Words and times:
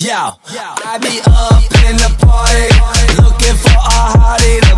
Yo, 0.00 0.16
I 0.16 0.96
be 0.96 1.20
up 1.28 1.60
in 1.84 1.96
the 2.00 2.08
party, 2.24 3.20
looking 3.20 3.52
for 3.60 3.68
a 3.68 4.16
hottie 4.16 4.69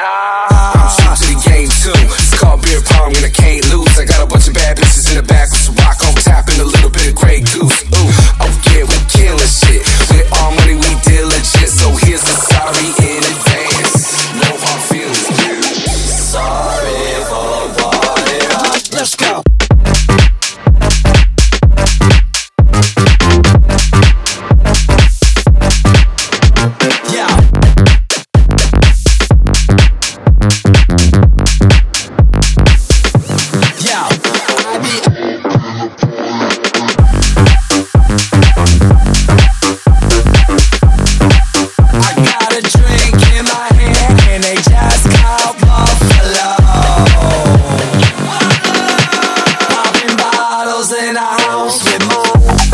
Tchau! 0.00 0.49
with 51.84 52.08
more. 52.08 52.69